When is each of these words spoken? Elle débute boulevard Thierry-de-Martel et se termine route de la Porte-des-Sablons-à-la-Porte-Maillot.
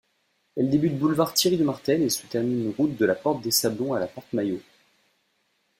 Elle 0.57 0.71
débute 0.71 0.97
boulevard 0.97 1.31
Thierry-de-Martel 1.35 2.01
et 2.01 2.09
se 2.09 2.25
termine 2.25 2.73
route 2.75 2.97
de 2.97 3.05
la 3.05 3.13
Porte-des-Sablons-à-la-Porte-Maillot. 3.13 4.59